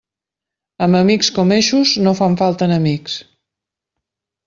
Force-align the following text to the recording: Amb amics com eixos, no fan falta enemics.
Amb 0.85 0.99
amics 0.99 1.29
com 1.37 1.53
eixos, 1.59 1.93
no 2.07 2.17
fan 2.23 2.41
falta 2.43 2.69
enemics. 2.73 3.23